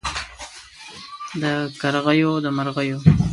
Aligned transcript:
د 1.41 1.43
کرغیو 1.81 2.31
د 2.43 2.45
مرغیو 2.57 2.97